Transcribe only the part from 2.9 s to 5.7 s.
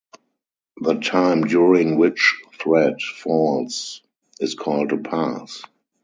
falls is called a Pass.